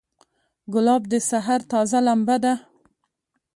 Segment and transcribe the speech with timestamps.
[0.73, 2.53] ګلاب د سحر تازه لمبه ده.